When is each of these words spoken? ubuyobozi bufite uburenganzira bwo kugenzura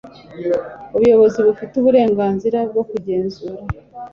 ubuyobozi 0.95 1.39
bufite 1.47 1.73
uburenganzira 1.77 2.59
bwo 2.71 2.83
kugenzura 2.89 3.61